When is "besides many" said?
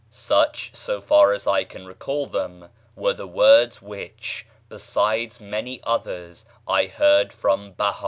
4.67-5.79